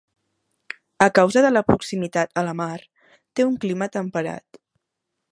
[1.05, 2.79] A causa de la proximitat a la mar,
[3.39, 4.61] té un clima temperat.